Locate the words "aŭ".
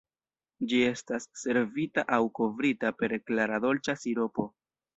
2.19-2.19